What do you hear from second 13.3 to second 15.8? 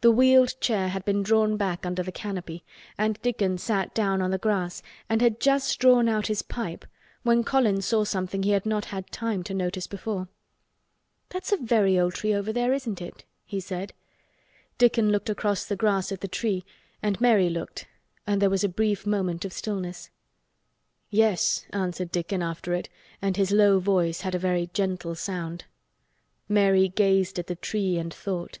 he said. Dickon looked across the